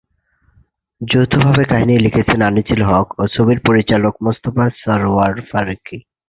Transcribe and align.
যৌথভাবে 1.01 1.63
কাহিনি 1.63 1.93
লিখেছেন 1.97 2.39
আনিসুল 2.41 2.81
হক 2.89 3.07
ও 3.17 3.23
ছবির 3.35 3.59
পরিচালক 3.67 4.13
মোস্তফা 4.25 4.65
সরয়ার 4.81 5.35
ফারুকী। 5.49 5.97